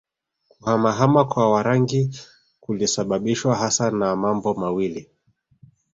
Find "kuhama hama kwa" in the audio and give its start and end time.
0.49-1.49